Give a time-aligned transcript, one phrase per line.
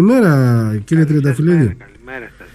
[0.00, 1.76] Καλημέρα κύριε Τριανταφυλλίδη.
[1.78, 2.46] Καλημέρα σας.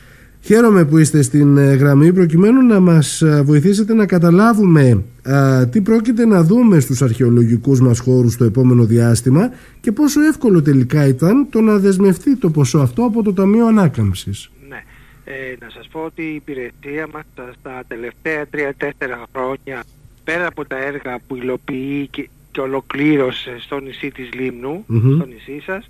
[0.42, 5.82] Χαίρομαι που είστε στην ε, γραμμή προκειμένου να μας ε, βοηθήσετε να καταλάβουμε α, τι
[5.82, 9.50] πρόκειται να δούμε στους αρχαιολογικούς μας χώρους το επόμενο διάστημα
[9.82, 14.52] και πόσο εύκολο τελικά ήταν το να δεσμευτεί το ποσό αυτό από το Ταμείο Ανάκαμψης.
[14.70, 14.84] Ναι.
[15.26, 15.32] Ε,
[15.62, 19.84] να σας πω ότι η υπηρεσία μας στα- στα τελευταία 3-4 χρόνια
[20.24, 25.16] πέρα από τα έργα που υλοποιεί και, και ολοκλήρωσε στο νησί της Λίμνου, Μμμ.
[25.16, 25.90] στο νησί σας,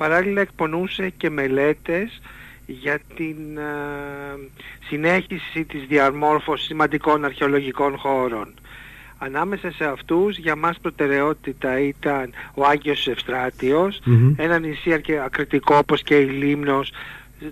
[0.00, 2.20] παράλληλα εκπονούσε και μελέτες
[2.66, 3.62] για την ε,
[4.88, 8.54] συνέχιση της διαμόρφωσης σημαντικών αρχαιολογικών χώρων.
[9.18, 14.34] Ανάμεσα σε αυτούς για μας προτεραιότητα ήταν ο Άγιος Ευστράτιος, Μμμ.
[14.36, 16.92] ένα νησί αρκε- ακριτικό όπως και η Λίμνος,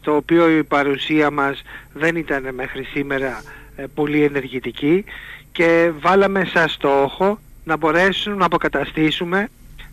[0.01, 3.43] το οποίο η παρουσία μας δεν ήταν μέχρι σήμερα
[3.77, 5.05] ε, πολύ ενεργητική
[5.53, 9.49] και βάλαμε σαν στόχο να μπορέσουν να αποκαταστήσουμε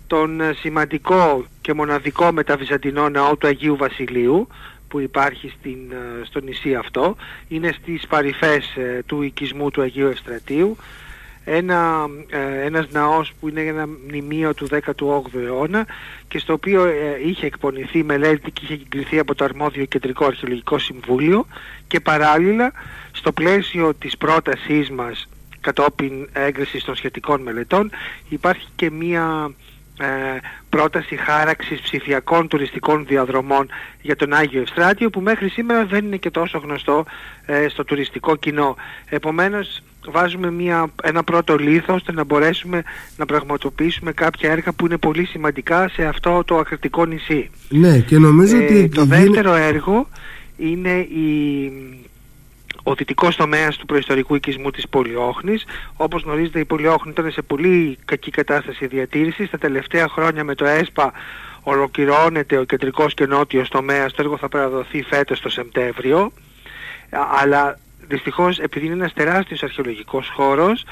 [0.08, 4.48] τον ε, σημαντικό και μοναδικό μεταβυζαντινό ναό του Αγίου Βασιλείου
[4.88, 7.16] που υπάρχει στην, ε, στο νησί αυτό.
[7.48, 10.78] Είναι στις παρυφές ε, του οικισμού του Αγίου Ευστρατείου
[11.46, 15.86] ένα, ε, ένας ναός που είναι ένα μνημείο του 18ου αιώνα
[16.28, 20.78] και στο οποίο ε, είχε εκπονηθεί μελέτη και είχε εγκριθεί από το αρμόδιο Κεντρικό Αρχαιολογικό
[20.78, 21.48] Συμβούλιο
[21.88, 22.72] και παράλληλα
[23.12, 25.28] στο πλαίσιο της πρότασής μας
[25.62, 27.92] κατόπιν έγκρισης των σχετικών μελετών
[28.30, 29.65] υπάρχει και μία ε,
[30.70, 33.68] πρόταση χάραξης ψηφιακών τουριστικών διαδρομών
[34.02, 37.06] για τον Άγιο Ευστράτιο που μέχρι σήμερα δεν είναι και τόσο γνωστό
[37.46, 38.76] ε, στο τουριστικό κοινό.
[39.10, 42.84] Επομένως βάζουμε μια, ένα πρώτο λίθος ώστε να μπορέσουμε
[43.18, 47.50] να πραγματοποιήσουμε κάποια έργα που είναι πολύ σημαντικά σε αυτό το ακριτικό νησί.
[47.70, 50.10] Ναι και νομίζω Ε, ότι το γίνε- δεύτερο έργο
[50.58, 51.26] είναι η,
[52.88, 55.66] ο δυτικός τομέας του προϊστορικού οικισμού της Πολυόχνης.
[55.98, 59.50] Όπως γνωρίζετε η Πολυόχνη ήταν σε πολύ κακή κατάσταση διατήρησης.
[59.50, 61.12] Τα τελευταία χρόνια με το ΕΣΠΑ
[61.64, 64.14] ολοκληρώνεται ο κεντρικός και νότιος τομέας.
[64.14, 66.32] Το έργο θα παραδοθεί φέτος το Σεπτέμβριο.
[67.10, 70.86] Α- Αλλά δυστυχώς επειδή είναι ένας τεράστιος αρχαιολογικός χώρος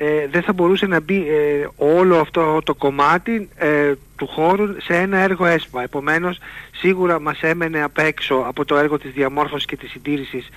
[0.00, 4.94] ε, δεν θα μπορούσε να μπει ε, όλο αυτό το κομμάτι ε, του χώρου σε
[4.96, 5.82] ένα έργο ΕΣΠΑ.
[5.82, 6.38] Επομένως,
[6.72, 10.48] σίγουρα μας έμενε απ' έξω από το έργο της διαμόρφωσης και της συντήρησης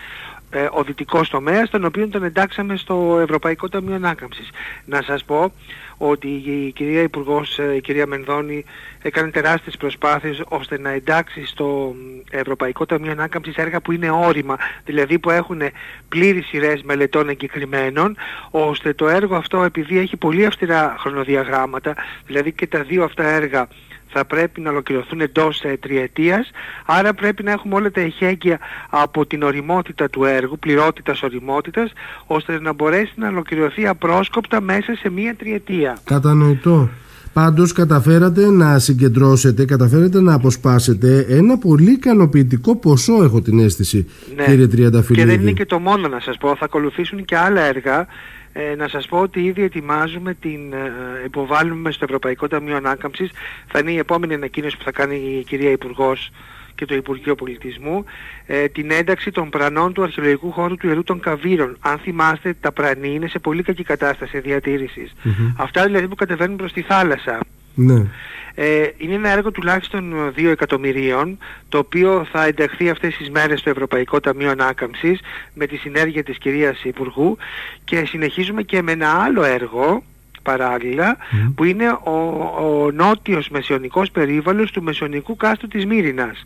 [0.51, 4.49] ε, ο δυτικός τομέας, τον οποίο τον εντάξαμε στο Ευρωπαϊκό Ταμείο Ανάκαμψης.
[4.85, 5.51] Να σας πω
[5.97, 8.65] ότι η κυρία Υπουργός, ε, η κυρία Μενδώνη,
[9.01, 11.95] έκανε τεράστιες προσπάθειες ώστε να εντάξει στο
[12.31, 15.61] Ευρωπαϊκό Ταμείο Ανάκαμψης έργα που είναι όρημα, δηλαδή που έχουν
[16.09, 18.17] πλήρη σειρές μελετών εγκεκριμένων,
[18.51, 21.95] ώστε το έργο αυτό επειδή έχει πολύ αυστηρά χρονοδιαγράμματα,
[22.25, 23.67] δηλαδή και τα δύο αυτά έργα
[24.11, 26.51] θα πρέπει να ολοκληρωθούν εντός ε, τριετίας,
[26.85, 31.91] άρα πρέπει να έχουμε όλα τα εχέγγυα από την οριμότητα του έργου, πληρότητας οριμότητας,
[32.27, 35.97] ώστε να μπορέσει να ολοκληρωθεί απρόσκοπτα μέσα σε μία τριετία.
[36.03, 36.89] Κατανοητό.
[37.33, 44.07] Πάντως καταφέρατε να συγκεντρώσετε, καταφέρατε να αποσπάσετε ένα πολύ ικανοποιητικό ποσό έχω την αίσθηση
[44.45, 45.25] κύριε Τριανταφυλλίδη.
[45.25, 45.31] Ναι.
[45.31, 48.07] Και δεν είναι και το μόνο να σας πω, θα ακολουθήσουν και άλλα έργα.
[48.53, 50.91] Ε, να σας πω ότι ήδη ετοιμάζουμε την, ε,
[51.25, 53.31] υποβάλλουμε στο Ευρωπαϊκό Ταμείο Ανάκαμψης,
[53.67, 56.31] θα είναι η επόμενη ανακοίνωση που θα κάνει η κυρία Υπουργός
[56.75, 58.05] και το Υπουργείο Πολιτισμού,
[58.45, 61.77] ε, την ένταξη των πρανών του αρχαιολογικού χώρου του Ιερού των Καβύρων.
[61.79, 65.13] Αν θυμάστε, τα πρανή είναι σε πολύ κακή κατάσταση διατήρησης.
[65.23, 65.53] Μμμ.
[65.57, 67.39] Αυτά δηλαδή που κατεβαίνουν προς τη θάλασσα.
[67.75, 68.05] Ναι.
[68.55, 71.37] Ε, είναι ένα έργο τουλάχιστον 2 εκατομμυρίων
[71.69, 75.19] το οποίο θα ενταχθεί αυτές τις μέρες στο Ευρωπαϊκό Ταμείο Ανάκαμψης
[75.53, 77.37] με τη συνέργεια της κυρίας Υπουργού
[77.83, 80.03] και συνεχίζουμε και με ένα άλλο έργο
[80.43, 81.53] παράλληλα Μμ.
[81.53, 82.11] που είναι ο,
[82.59, 86.45] ο νότιος μεσαιωνικός περίβαλος του μεσαιωνικού κάστρου της Μύρινας.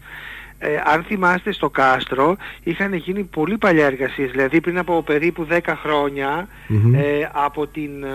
[0.59, 5.59] Ε, αν θυμάστε στο κάστρο είχαν γίνει πολύ παλιά εργασίες, δηλαδή πριν από περίπου 10
[5.81, 6.96] χρόνια Μμμ.
[6.96, 8.07] ε, από την ε,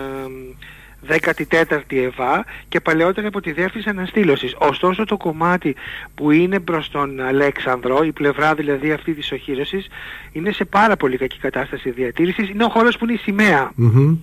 [1.07, 4.55] 14η Εβά και παλαιότερα από τη δεύτερη αναστήλωσης.
[4.57, 5.75] Ωστόσο το κομμάτι
[6.15, 9.87] που είναι προς τον Αλέξανδρο, η πλευρά δηλαδή αυτή της οχύρωσης,
[10.31, 12.49] είναι σε πάρα πολύ κακή κατάσταση διατήρησης.
[12.49, 13.71] Είναι ο χώρος που είναι η σημαία.
[13.75, 14.17] Μμμ.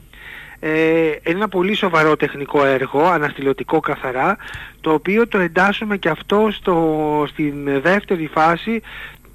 [0.60, 4.36] Ε, είναι ένα πολύ σοβαρό τεχνικό έργο, αναστηλωτικό καθαρά,
[4.80, 8.82] το οποίο το εντάσσουμε και αυτό στο, στην δεύτερη φάση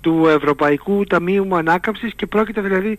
[0.01, 2.98] του Ευρωπαϊκού Ταμείου Ανάκαμψης και πρόκειται δηλαδή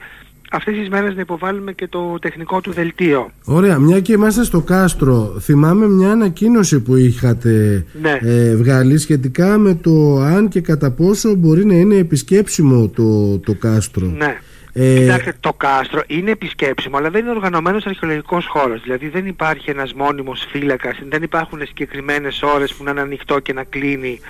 [0.54, 3.30] αυτές τις μέρες να υποβάλουμε και το τεχνικό του δελτίο.
[3.44, 8.18] Ωραία, μια και είμαστε στο κάστρο, θυμάμαι μια ανακοίνωση που είχατε Ναι.
[8.22, 13.54] ε, βγάλει σχετικά με το αν και κατά πόσο μπορεί να είναι επισκέψιμο το, το
[13.54, 14.06] κάστρο.
[14.06, 14.36] Ναι.
[14.76, 18.82] Ε, Κοιτάξτε, το κάστρο είναι επισκέψιμο, αλλά δεν είναι οργανωμένος αρχαιολογικός χώρος.
[18.82, 23.52] Δηλαδή δεν υπάρχει ένας μόνιμος φύλακας, δεν υπάρχουν συγκεκριμένες ώρες που να είναι ανοιχτό και
[23.52, 24.20] να κλείνει.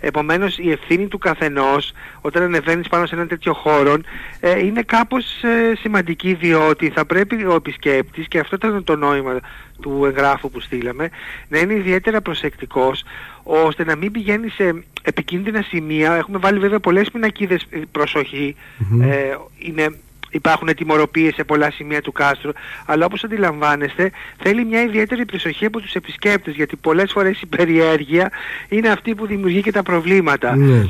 [0.00, 3.96] Επομένως η ευθύνη του καθενός όταν ανεβαίνεις πάνω σε ένα τέτοιο χώρο
[4.40, 9.40] ε, είναι κάπως ε, σημαντική διότι θα πρέπει ο επισκέπτης, και αυτό ήταν το νόημα
[9.80, 11.10] του εγγράφου που στείλαμε,
[11.48, 13.04] να είναι ιδιαίτερα προσεκτικός
[13.42, 16.14] ώστε να μην πηγαίνει σε επικίνδυνα σημεία.
[16.14, 18.56] Έχουμε βάλει βέβαια πολλές πινακίδες προσοχή.
[19.02, 19.96] Ε, είναι
[20.32, 22.50] υπάρχουν τιμωροποίησεις σε πολλά σημεία του κάστρου,
[22.86, 24.10] αλλά όπως αντιλαμβάνεστε
[24.42, 28.30] θέλει μια ιδιαίτερη προσοχή από τους επισκέπτες, γιατί πολλές φορές η περιέργεια
[28.68, 30.56] είναι αυτή που δημιουργεί και τα προβλήματα.
[30.56, 30.88] Ναι.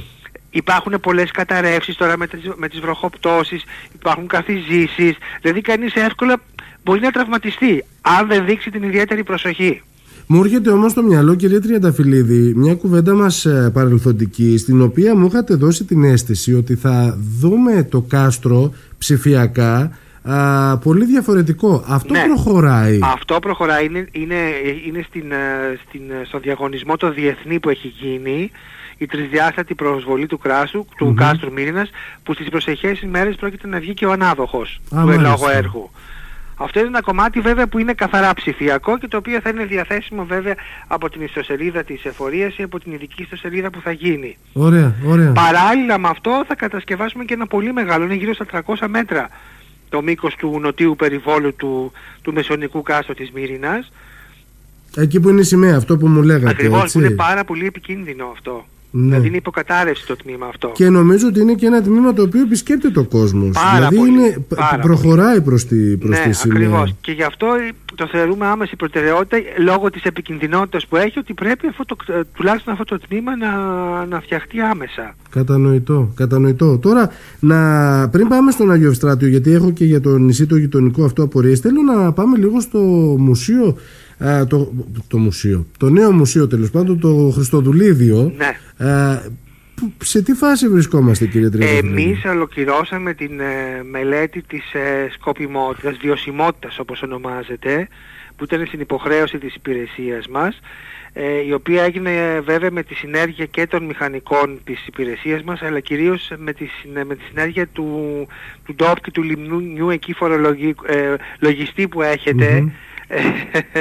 [0.50, 3.64] Υπάρχουν πολλές καταρρεύσεις τώρα με τις, με τις βροχοπτώσεις,
[3.94, 6.40] υπάρχουν καθιζήσεις, δηλαδή κανείς εύκολα
[6.85, 9.82] μπορεί να τραυματιστεί αν δεν δείξει την ιδιαίτερη προσοχή.
[10.26, 15.26] Μου έρχεται όμως στο μυαλό, κυρία Τριανταφυλλίδη, μια κουβέντα μας ε, παρελθοντική, στην οποία μου
[15.26, 21.84] είχατε δώσει την αίσθηση ότι θα δούμε το κάστρο ψηφιακά α, πολύ διαφορετικό.
[21.88, 22.22] Αυτό Ναι.
[22.26, 22.99] προχωράει.
[23.02, 24.34] Αυτό προχωράει, είναι, είναι,
[24.87, 28.50] είναι στην, ε, στην, ε, στο διαγωνισμό το διεθνή που έχει γίνει,
[28.99, 31.14] η τρισδιάστατη προσβολή του, κράσου, του Μμμ.
[31.14, 31.90] κάστρου Μύρινας,
[32.22, 35.52] που στις προσεχές ημέρες πρόκειται να βγει και ο ανάδοχος Α, του εν λόγω μάλιστα.
[35.56, 35.90] έργου.
[36.56, 40.25] Αυτό είναι ένα κομμάτι βέβαια που είναι καθαρά ψηφιακό και το οποίο θα είναι διαθέσιμο
[40.25, 40.54] βέβαια
[40.87, 44.37] από την ιστοσελίδα της εφορίας ή από την ειδική ιστοσελίδα που θα γίνει.
[44.52, 45.32] Ωραία, ωραία.
[45.32, 49.28] Παράλληλα με αυτό θα κατασκευάσουμε και ένα πολύ μεγάλο, είναι γύρω στα 300 μέτρα
[49.88, 53.93] το μήκος του νοτίου περιβόλου του, του μεσονικού κάστρου της Μύρινας.
[54.96, 56.50] Εκεί που είναι η σημαία, αυτό που μου λέγατε.
[56.50, 56.99] Ακριβώς, έτσι.
[56.99, 58.66] που είναι πάρα πολύ επικίνδυνο αυτό.
[58.94, 59.05] Ναι.
[59.05, 60.71] Δηλαδή είναι υποκατάρρευση το τμήμα αυτό.
[60.75, 63.50] Και νομίζω ότι είναι και ένα τμήμα το οποίο επισκέπτεται ο κόσμος.
[63.53, 66.59] Πάρα Δηλαδή πολύ, είναι, πάρα προχωράει προς τη, προς ναι, τη σημαία.
[66.59, 66.94] ακριβώς.
[67.00, 71.67] Και γι' αυτό ε, το θεωρούμε άμεση προτεραιότητα λόγω της επικινδυνότητας που έχει ότι πρέπει
[71.67, 73.50] αυτό το, ε, τουλάχιστον αυτό το τμήμα να,
[74.06, 75.15] να φτιαχτεί άμεσα.
[75.31, 76.79] Κατανοητό, κατανοητό.
[76.79, 77.11] Τώρα,
[77.41, 81.23] να, πριν πάμε στον Άγιο Ευστράτιο, γιατί έχω και για το νησί το γειτονικό αυτό
[81.23, 82.79] απορίες, θέλω να πάμε λίγο στο
[83.19, 83.77] μουσείο,
[84.27, 84.73] α, το,
[85.09, 88.33] το μουσείο, το νέο μουσείο τέλος πάντων, το Χριστοδουλίδιο.
[88.37, 88.87] Ναι.
[88.89, 89.21] Α,
[89.75, 95.97] που- σε τι φάση βρισκόμαστε κύριε Τριανταφυλλίδη; Εμείς ολοκληρώσαμε την ε, μελέτη της ε, σκοπιμότητας,
[96.01, 97.89] βιωσιμότητας όπως ονομάζεται,
[98.37, 100.59] που ήταν στην υποχρέωση της υπηρεσίας μας,
[101.13, 105.63] ε, η οποία έγινε ε, βέβαια με τη συνέργεια και των μηχανικών της υπηρεσίας μας,
[105.63, 107.87] αλλά κυρίως με τη, συνε- με τη συνέργεια του,
[108.67, 112.69] του ντόπ και του λιμνού εκεί φορολογικού, ε, λογιστή που έχετε, Μμμ.
[113.08, 113.20] Ε,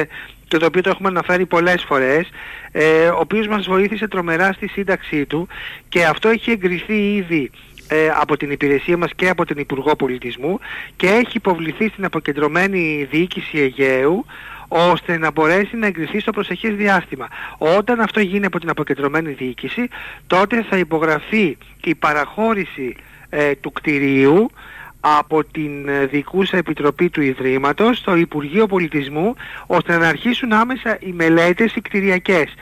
[0.47, 2.29] και το οποίο το έχουμε αναφέρει πολλές φορές,
[2.71, 5.47] ε, ο οποίος μας βοήθησε τρομερά στη σύνταξή του
[5.89, 7.51] και αυτό έχει εγκριθεί ήδη
[7.87, 10.59] ε, από την υπηρεσία μας και από την Υπουργό Πολιτισμού
[10.95, 14.25] και έχει υποβληθεί στην αποκεντρωμένη διοίκηση Αιγαίου
[14.67, 17.27] ώστε να μπορέσει να εγκριθεί στο προσεχές διάστημα.
[17.57, 19.87] Όταν αυτό γίνει από την αποκεντρωμένη διοίκηση,
[20.27, 22.95] τότε θα υπογραφεί η παραχώρηση
[23.29, 24.51] ε, του κτηρίου
[25.03, 29.35] από την ε, Δικούσα Επιτροπή του Ιδρύματος στο Υπουργείο Πολιτισμού
[29.67, 32.53] ώστε να αρχίσουν άμεσα οι μελέτες οι κτηριακές.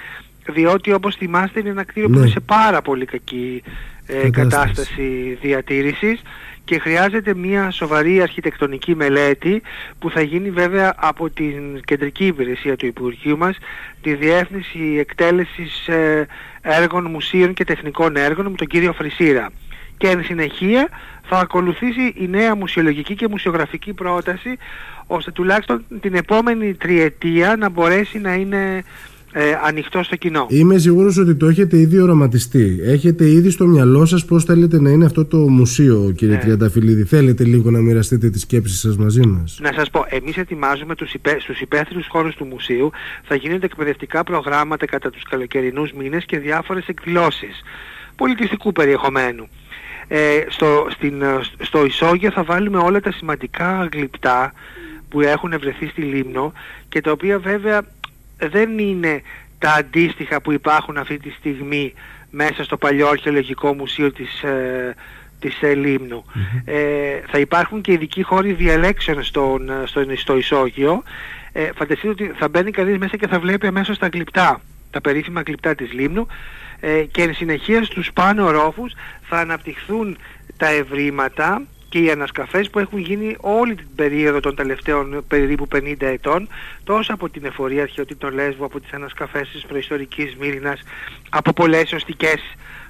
[0.50, 2.22] Διότι όπως θυμάστε είναι ένα κτίριο που Ναι.
[2.22, 3.64] είναι σε πάρα πολύ κακή
[4.06, 4.50] ε, Κατάσταση.
[4.50, 6.22] κατάσταση διατήρησης
[6.64, 9.62] και χρειάζεται μια σοβαρή αρχιτεκτονική μελέτη
[10.00, 13.58] που θα γίνει βέβαια από την κεντρική υπηρεσία του Υπουργείου μας
[14.02, 16.28] τη Διεύθυνση Εκτέλεσης ε,
[16.62, 19.50] Έργων Μουσείων και Τεχνικών Έργων με τον κύριο Φρυσίρα.
[19.98, 20.88] Και εν συνεχεία
[21.30, 24.58] θα ακολουθήσει η νέα μουσιολογική και μουσιογραφική πρόταση
[25.08, 28.84] ώστε τουλάχιστον την επόμενη τριετία να μπορέσει να είναι
[29.32, 30.46] ε, ανοιχτό στο κοινό.
[30.50, 32.80] Είμαι σίγουρος ότι το έχετε ήδη οραματιστεί.
[32.84, 36.42] Έχετε ήδη στο μυαλό σας πώς θέλετε να είναι αυτό το μουσείο, κύριε Ναι.
[36.42, 37.04] Τριανταφυλλίδη.
[37.04, 41.14] Θέλετε λίγο να μοιραστείτε τις σκέψεις σας μαζί μας; Να σας πω, εμείς ετοιμάζουμε τους
[41.14, 42.92] υπέ, στους υπαίθριους χώρους του μουσείου,
[43.24, 47.62] θα γίνονται εκπαιδευτικά προγράμματα κατά τους καλοκαιρινούς μήνες και διάφορες εκδηλώσεις
[48.16, 49.48] πολιτιστικού περιεχομένου.
[50.12, 54.54] Ε, στο, στην, ε, στο ισόγειο θα βάλουμε όλα τα σημαντικά γλυπτά
[55.10, 56.54] που έχουν βρεθεί στη Λίμνο
[56.90, 57.82] και τα οποία βέβαια
[58.38, 59.22] δεν είναι
[59.60, 61.94] τα αντίστοιχα που υπάρχουν αυτή τη στιγμή
[62.30, 64.96] μέσα στο παλιό αρχαιολογικό μουσείο της, ε,
[65.40, 66.26] της ε, Λίμνου.
[66.66, 71.04] Ε, θα υπάρχουν και ειδικοί χώροι διαλέξεων στον, ε, στο, στο ισόγειο.
[71.52, 74.62] Ε, φανταστείτε ότι θα μπαίνει κανείς μέσα και θα βλέπει αμέσως τα γλυπτά,
[74.92, 76.28] τα περίφημα γλυπτά της Λίμνου
[76.80, 80.18] ε, και εν συνεχεία στους πάνω ρόφους θα αναπτυχθούν
[80.58, 85.94] τα ευρήματα και οι ανασκαφές που έχουν γίνει όλη την περίοδο των τελευταίων περίπου 50
[86.00, 86.48] ετών
[86.84, 90.82] τόσο από την εφορία αρχαιοτήτων Λέσβου, από τις ανασκαφές της προϊστορικής Μύρινας,
[91.30, 92.42] από πολλές οστικές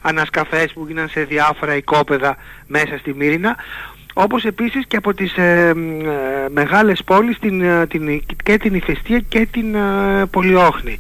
[0.02, 3.56] ανασκαφές που γίναν σε διάφορα οικόπεδα μέσα στη Μύρινα
[4.14, 8.74] όπως επίσης και από τις ε, μ, ε, μεγάλες πόλεις την, ε, την, και την
[8.74, 10.98] Ηφαιστία και την ε, Πολυόχνη.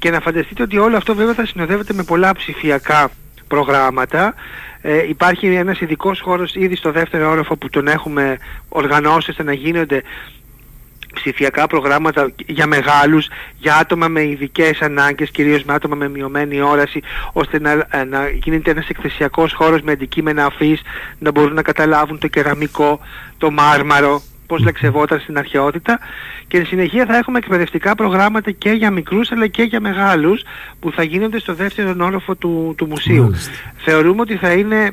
[0.00, 3.10] Και να φανταστείτε ότι όλο αυτό βέβαια θα συνοδεύεται με πολλά ψηφιακά
[3.48, 4.34] προγράμματα.
[4.82, 8.38] Ε, υπάρχει ένας ειδικός χώρος ήδη στο δεύτερο όροφο που τον έχουμε
[8.68, 10.02] οργανώσει ώστε να γίνονται
[11.14, 13.28] ψηφιακά προγράμματα για μεγάλους,
[13.58, 17.02] για άτομα με ειδικές ανάγκες, κυρίως με άτομα με μειωμένη όραση,
[17.32, 20.80] ώστε να, ε, να γίνεται ένας εκθεσιακός χώρος με αντικείμενα αφής,
[21.18, 23.00] να μπορούν να καταλάβουν το κεραμικό,
[23.38, 25.98] το μάρμαρο, πώς λεξευόταν στην αρχαιότητα
[26.48, 30.42] και στη συνεχεία θα έχουμε εκπαιδευτικά προγράμματα και για μικρούς αλλά και για μεγάλους
[30.80, 33.30] που θα γίνονται στο δεύτερο όροφο του, του μουσείου.
[33.76, 34.90] Θεωρούμε ότι θα είναι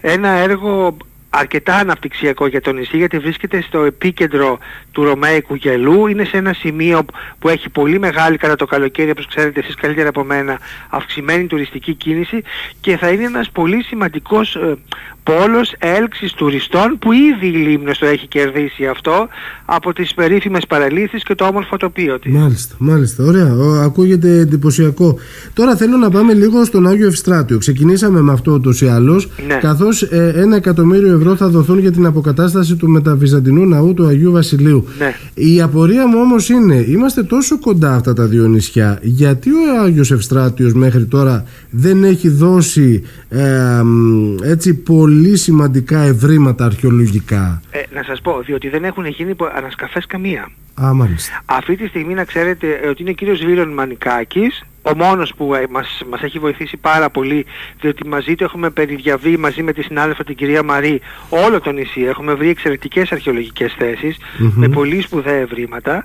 [0.00, 0.96] ένα έργο
[1.38, 4.58] αρκετά αναπτυξιακό για το νησί γιατί βρίσκεται στο επίκεντρο
[4.92, 6.06] του Ρωμαϊκού γελού.
[6.06, 7.04] Είναι σε ένα σημείο
[7.38, 10.58] που έχει πολύ μεγάλη κατά το καλοκαίρι, όπως ξέρετε εσείς καλύτερα από μένα,
[10.90, 12.42] αυξημένη τουριστική κίνηση
[12.80, 14.74] και θα είναι ένας πολύ σημαντικός ε,
[15.22, 19.28] πόλος έλξης τουριστών που ήδη η Λίμνος το έχει κερδίσει αυτό
[19.64, 22.32] από τις περίφημες παραλήθεις και το όμορφο τοπίο της.
[22.32, 23.24] Μάλιστα, μάλιστα.
[23.24, 25.18] Ωραία, Ο, ακούγεται εντυπωσιακό.
[25.54, 27.58] Τώρα θέλω να πάμε λίγο στον Άγιο Ευστράτιο.
[27.58, 29.54] Ξεκινήσαμε με αυτό ούτως ή άλλως, Ναι.
[29.54, 34.32] καθώς ε, ένα εκατομμύριο ευρώ θα δοθούν για την αποκατάσταση του μεταβυζαντινού ναού του Αγίου
[34.32, 34.84] Βασιλείου.
[34.98, 35.14] Ναι.
[35.34, 40.10] Η απορία μου όμως είναι, είμαστε τόσο κοντά αυτά τα δύο νησιά, γιατί ο Άγιος
[40.10, 48.02] Ευστράτιος μέχρι τώρα δεν έχει δώσει ε, μ, έτσι πολύ σημαντικά ευρήματα αρχαιολογικά; Ε, να
[48.02, 50.50] σας πω, διότι δεν έχουν γίνει πο- ανασκαφές καμία.
[50.82, 51.42] Α, μάλιστα.
[51.44, 55.54] Αυτή τη στιγμή να ξέρετε ε, ότι είναι ο κύριος Βίρον Μανικάκης, ο μόνος που
[55.54, 57.46] ε, μας, μας έχει βοηθήσει πάρα πολύ,
[57.80, 62.00] διότι μαζί του έχουμε περιδιαβεί μαζί με τη συνάδελφα την κυρία Μαρή όλο το νησί.
[62.00, 64.52] Έχουμε βρει εξαιρετικές αρχαιολογικές θέσεις Μμμ.
[64.56, 66.04] με πολύ σπουδαία ευρήματα.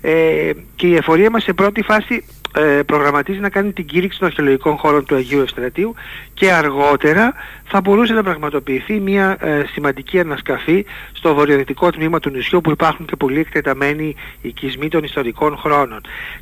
[0.00, 2.24] Ε, και η εφορία μας σε πρώτη φάση
[2.54, 5.94] ε, προγραμματίζει να κάνει την κήρυξη των αρχαιολογικών χώρων του Αγίου Ευστρατείου
[6.34, 12.60] και αργότερα θα μπορούσε να πραγματοποιηθεί μια ε, σημαντική ανασκαφή στο βορειοδυτικό τμήμα του νησιού
[12.60, 16.00] που υπάρχουν και πολύ εκτεταμένοι οικισμοί των ιστορικών χρόνων.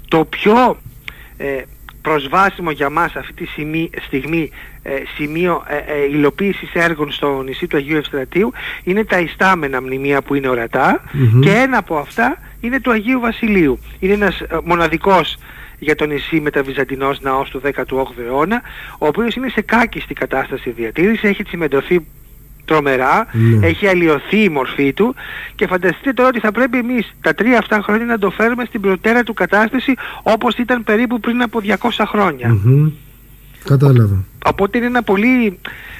[0.09, 0.77] Το πιο
[1.41, 1.63] ε,
[2.03, 4.51] προσβάσιμο για μας αυτή τη σημεί- στιγμή
[4.83, 8.53] ε, σημείο ε, ε, υλοποίησης έργων στο νησί του Αγίου Ευστρατείου
[8.85, 11.41] είναι τα ιστάμενα μνημεία που είναι ορατά Μμμ.
[11.41, 13.79] και ένα από αυτά είναι του Αγίου Βασιλείου.
[13.99, 15.37] Είναι ένας ε, μοναδικός
[15.79, 18.63] για το νησί μεταβυζαντινός ναός του 18ου αιώνα,
[18.99, 22.07] ο οποίος είναι σε κάκιστη κατάσταση διατήρησης, έχει τσιμεντωθεί
[22.65, 23.67] τρομερά, Ναι.
[23.67, 25.15] έχει αλλοιωθεί η μορφή του
[25.55, 28.81] και φανταστείτε τώρα ότι θα πρέπει εμείς τα τρία αυτά χρόνια να το φέρουμε στην
[28.81, 32.49] προτέρα του κατάσταση όπως ήταν περίπου πριν από 200 χρόνια.
[32.65, 32.91] Μμμ.
[33.65, 34.25] Κατάλαβα.
[34.47, 35.59] Οπότε είναι ένα πολύ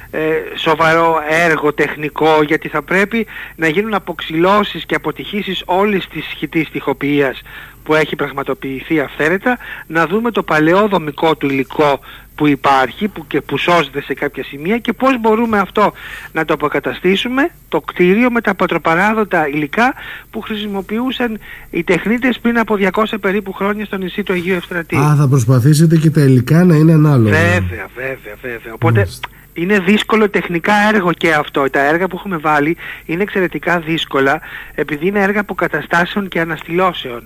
[0.55, 1.15] σοβαρό
[1.45, 7.41] έργο τεχνικό γιατί θα πρέπει να γίνουν αποξυλώσεις και αποτυχήσεις όλης της χιτής τοιχοποιίας
[7.83, 11.99] που έχει πραγματοποιηθεί αυθαίρετα να δούμε το παλαιό δομικό του υλικό
[12.35, 15.93] που υπάρχει που και που σώζεται σε κάποια σημεία και πώς μπορούμε αυτό
[16.31, 19.93] να το αποκαταστήσουμε το κτίριο με τα πατροπαράδοτα υλικά
[20.29, 21.39] που χρησιμοποιούσαν
[21.69, 24.99] οι τεχνίτες πριν από 200 περίπου χρόνια στο νησί του Αγίου Ευστρατείου.
[24.99, 27.31] Α, θα προσπαθήσετε και τα υλικά να είναι ανάλογα.
[27.31, 28.73] Βέβαια, βέβαια, βέβαια.
[28.73, 29.29] Οπότε Μάλιστα.
[29.53, 31.65] Είναι δύσκολο τεχνικά έργο και αυτό.
[31.71, 34.41] Τα έργα που έχουμε βάλει είναι εξαιρετικά δύσκολα
[34.75, 37.21] επειδή είναι έργα αποκαταστάσεων και αναστηλώσεων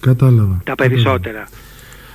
[0.00, 0.60] Κατάλαβα.
[0.64, 1.48] τα περισσότερα.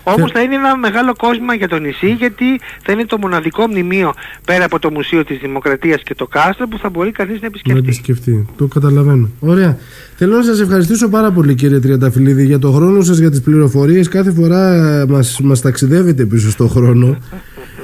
[0.03, 3.67] Όμως Και- θα είναι ένα μεγάλο κόσμο για το νησί γιατί θα είναι το μοναδικό
[3.67, 4.13] μνημείο
[4.45, 7.47] πέρα από το Μουσείο της Δημοκρατίας και το Κάστρο που θα μπορεί κανείς να Να
[7.47, 7.79] επισκεφτεί.
[7.79, 8.45] επισκεφτεί.
[8.57, 9.29] Το καταλαβαίνω.
[9.39, 9.77] Ωραία.
[10.15, 14.07] Θέλω να σας ευχαριστήσω πάρα πολύ κύριε Τριανταφυλλίδη για το χρόνο σας, για τις πληροφορίες.
[14.07, 17.17] Κάθε φορά ε, μας, μας ταξιδεύετε πίσω στο χρόνο.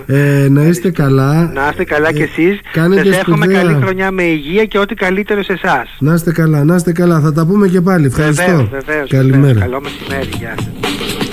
[0.10, 1.52] Ε, να είστε καλά.
[1.54, 2.60] Να είστε καλά κι Ε, εσείς.
[2.72, 3.62] κάνετε Σας εύχομαι σπουδαία.
[3.62, 5.96] καλή χρονιά με υγεία και ό,τι καλύτερο σε εσάς.
[6.00, 7.20] Να είστε καλά, να είστε καλά.
[7.20, 8.06] Θα τα πούμε και πάλι.
[8.06, 8.44] Ευχαριστώ.
[8.46, 9.42] Βεβαίως, βεβαίως, Καλημέρα.
[9.42, 9.60] βεβαίως.
[9.60, 10.30] Καλό μεσημέρι.
[10.38, 11.27] Γεια σας.